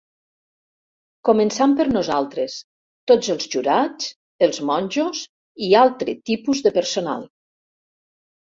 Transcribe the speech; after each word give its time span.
Començant 1.27 1.75
per 1.81 1.85
nosaltres, 1.91 2.55
tots 3.11 3.29
els 3.35 3.47
jurats, 3.57 4.09
els 4.47 4.63
monjos 4.71 5.23
i 5.69 5.71
altre 5.83 6.17
tipus 6.31 6.65
de 6.69 6.73
personal. 6.81 7.31